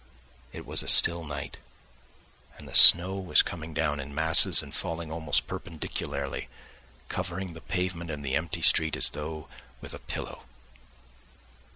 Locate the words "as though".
8.97-9.47